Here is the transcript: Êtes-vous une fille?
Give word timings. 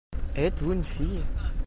Êtes-vous 0.35 0.73
une 0.73 0.83
fille? 0.83 1.21